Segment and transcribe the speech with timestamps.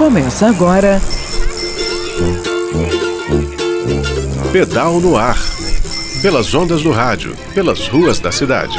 [0.00, 0.98] Começa agora.
[4.50, 5.38] Pedal no ar.
[6.22, 8.78] Pelas ondas do rádio, pelas ruas da cidade.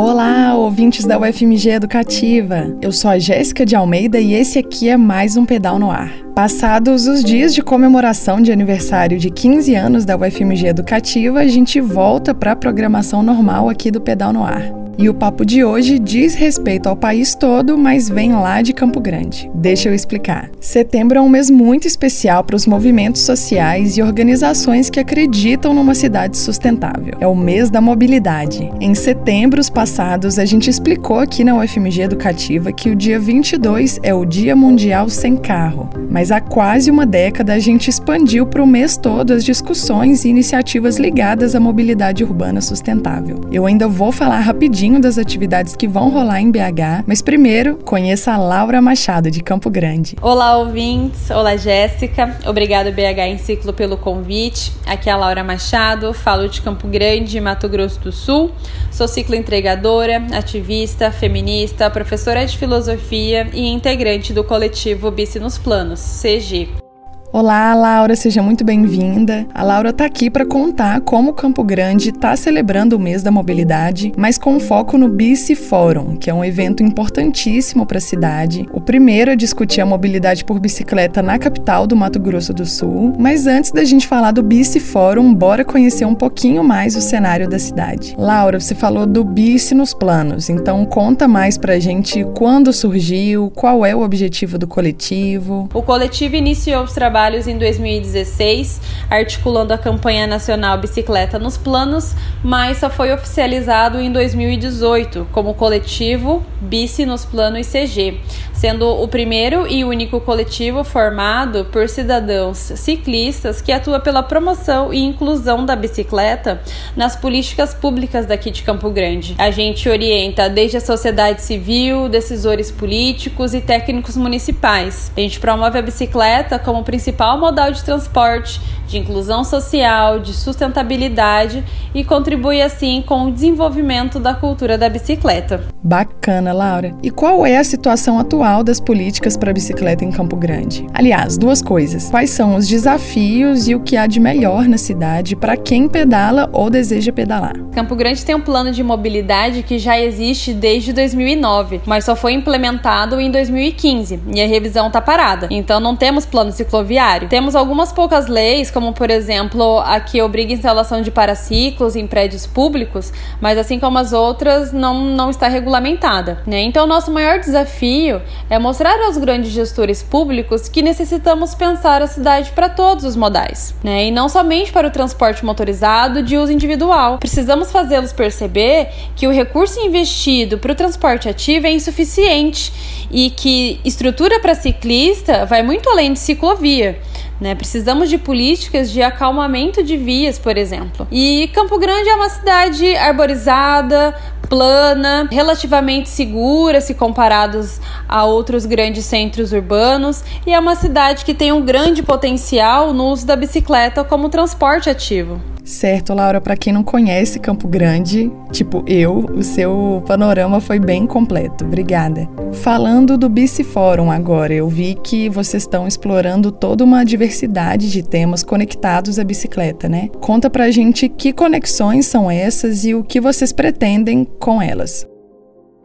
[0.00, 2.72] Olá, ouvintes da UFMG Educativa.
[2.80, 6.12] Eu sou a Jéssica de Almeida e esse aqui é mais um Pedal no Ar.
[6.36, 11.80] Passados os dias de comemoração de aniversário de 15 anos da UFMG Educativa, a gente
[11.80, 14.87] volta para a programação normal aqui do Pedal no Ar.
[15.00, 18.98] E o papo de hoje diz respeito ao país todo, mas vem lá de Campo
[18.98, 19.48] Grande.
[19.54, 20.50] Deixa eu explicar.
[20.60, 25.94] Setembro é um mês muito especial para os movimentos sociais e organizações que acreditam numa
[25.94, 27.14] cidade sustentável.
[27.20, 28.68] É o mês da mobilidade.
[28.80, 34.12] Em setembros passados, a gente explicou aqui na UFMG Educativa que o dia 22 é
[34.12, 35.88] o Dia Mundial Sem Carro.
[36.10, 40.28] Mas há quase uma década a gente expandiu para o mês todo as discussões e
[40.28, 43.42] iniciativas ligadas à mobilidade urbana sustentável.
[43.52, 47.76] Eu ainda vou falar rapidinho pouquinho das atividades que vão rolar em BH, mas primeiro
[47.76, 50.16] conheça a Laura Machado de Campo Grande.
[50.22, 51.30] Olá, ouvintes.
[51.30, 52.38] Olá, Jéssica.
[52.46, 54.72] Obrigado, BH em Ciclo, pelo convite.
[54.86, 58.50] Aqui é a Laura Machado, falo de Campo Grande, Mato Grosso do Sul.
[58.90, 66.00] Sou ciclo entregadora, ativista, feminista, professora de filosofia e integrante do coletivo Bici nos Planos,
[66.22, 66.87] CG.
[67.30, 69.46] Olá, Laura, seja muito bem-vinda.
[69.54, 74.12] A Laura está aqui para contar como Campo Grande está celebrando o mês da mobilidade,
[74.16, 78.66] mas com foco no Bici Fórum, que é um evento importantíssimo para a cidade.
[78.72, 83.12] O primeiro a discutir a mobilidade por bicicleta na capital do Mato Grosso do Sul.
[83.18, 87.46] Mas antes da gente falar do Bici Fórum, bora conhecer um pouquinho mais o cenário
[87.46, 88.14] da cidade.
[88.16, 93.52] Laura, você falou do Bici nos planos, então conta mais para a gente quando surgiu,
[93.54, 95.68] qual é o objetivo do coletivo.
[95.74, 98.80] O coletivo iniciou os trabalhos trabalhos em 2016,
[99.10, 102.14] articulando a campanha nacional Bicicleta nos Planos,
[102.44, 108.20] mas só foi oficializado em 2018 como coletivo Bici nos Planos CG,
[108.58, 114.98] sendo o primeiro e único coletivo formado por cidadãos ciclistas que atua pela promoção e
[114.98, 116.60] inclusão da bicicleta
[116.96, 119.36] nas políticas públicas daqui de Campo Grande.
[119.38, 125.12] A gente orienta desde a sociedade civil, decisores políticos e técnicos municipais.
[125.16, 131.62] A gente promove a bicicleta como principal modal de transporte, de inclusão social, de sustentabilidade
[131.94, 135.62] e contribui assim com o desenvolvimento da cultura da bicicleta.
[135.82, 136.94] Bacana, Laura.
[137.02, 140.86] E qual é a situação atual das políticas para bicicleta em Campo Grande?
[140.92, 142.10] Aliás, duas coisas.
[142.10, 146.48] Quais são os desafios e o que há de melhor na cidade para quem pedala
[146.52, 147.54] ou deseja pedalar?
[147.72, 152.32] Campo Grande tem um plano de mobilidade que já existe desde 2009, mas só foi
[152.32, 155.46] implementado em 2015 e a revisão está parada.
[155.50, 160.52] Então não temos plano cicloviário temos algumas poucas leis, como por exemplo a que obriga
[160.52, 165.48] a instalação de paraciclos em prédios públicos, mas assim como as outras, não, não está
[165.48, 166.42] regulamentada.
[166.46, 166.62] Né?
[166.62, 168.20] Então, nosso maior desafio
[168.50, 173.74] é mostrar aos grandes gestores públicos que necessitamos pensar a cidade para todos os modais,
[173.82, 174.06] né?
[174.06, 177.18] e não somente para o transporte motorizado de uso individual.
[177.18, 182.72] Precisamos fazê-los perceber que o recurso investido para o transporte ativo é insuficiente
[183.10, 186.98] e que estrutura para ciclista vai muito além de ciclovia.
[187.40, 187.54] Né?
[187.54, 191.06] Precisamos de políticas de acalmamento de vias, por exemplo.
[191.10, 194.14] E Campo Grande é uma cidade arborizada,
[194.48, 201.34] plana, relativamente segura se comparados a outros grandes centros urbanos, e é uma cidade que
[201.34, 205.40] tem um grande potencial no uso da bicicleta como transporte ativo.
[205.68, 211.06] Certo, Laura, para quem não conhece Campo Grande, tipo eu, o seu panorama foi bem
[211.06, 211.66] completo.
[211.66, 212.26] Obrigada.
[212.54, 218.42] Falando do Bicifórum agora, eu vi que vocês estão explorando toda uma diversidade de temas
[218.42, 220.08] conectados à bicicleta, né?
[220.20, 225.06] Conta pra gente que conexões são essas e o que vocês pretendem com elas.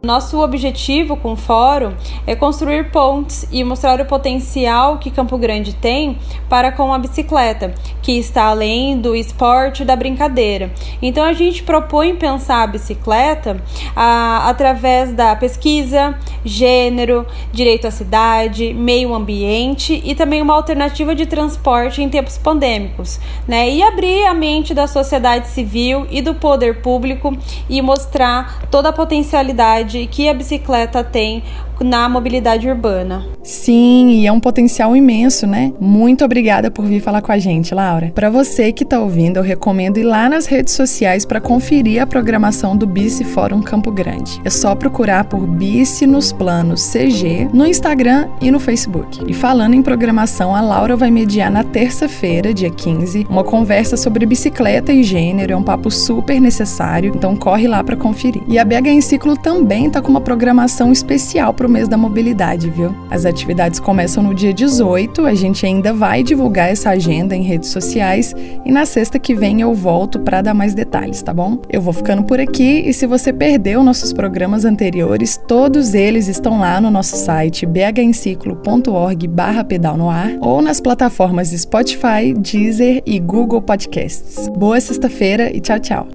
[0.04, 1.94] Nosso objetivo com o fórum
[2.26, 7.74] é construir pontes e mostrar o potencial que Campo Grande tem para com a bicicleta,
[8.02, 10.70] que está além do esporte da brincadeira.
[11.00, 13.56] Então a gente propõe pensar a bicicleta
[13.96, 16.14] a, através da pesquisa,
[16.44, 23.18] gênero, direito à cidade, meio ambiente e também uma alternativa de transporte em tempos pandêmicos,
[23.48, 23.70] né?
[23.70, 27.34] E abrir a mente da sociedade civil e do poder público
[27.70, 31.42] e mostrar toda a potencialidade que a bicicleta tem
[31.82, 33.24] na mobilidade urbana.
[33.42, 35.72] Sim, e é um potencial imenso, né?
[35.80, 38.10] Muito obrigada por vir falar com a gente, Laura.
[38.14, 42.06] Para você que está ouvindo, eu recomendo ir lá nas redes sociais para conferir a
[42.06, 44.40] programação do Bice Fórum Campo Grande.
[44.44, 49.22] É só procurar por Bice nos Planos CG no Instagram e no Facebook.
[49.26, 54.26] E falando em programação, a Laura vai mediar na terça-feira, dia 15, uma conversa sobre
[54.26, 55.52] bicicleta e gênero.
[55.52, 58.42] É um papo super necessário, então corre lá para conferir.
[58.48, 61.96] E a BH em Ciclo também está com uma programação especial para o mês da
[61.96, 62.94] mobilidade, viu?
[63.10, 67.70] As atividades começam no dia 18, a gente ainda vai divulgar essa agenda em redes
[67.70, 68.34] sociais
[68.64, 71.58] e na sexta que vem eu volto para dar mais detalhes, tá bom?
[71.70, 76.58] Eu vou ficando por aqui e se você perdeu nossos programas anteriores, todos eles estão
[76.58, 83.18] lá no nosso site bhenciclo.org barra pedal no ar ou nas plataformas Spotify, Deezer e
[83.18, 84.48] Google Podcasts.
[84.48, 86.08] Boa sexta-feira e tchau, tchau.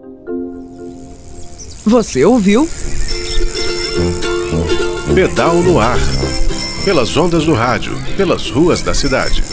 [1.86, 2.68] Você ouviu?
[5.20, 6.00] Pedal no ar.
[6.86, 9.44] Pelas ondas do rádio, pelas ruas da cidade.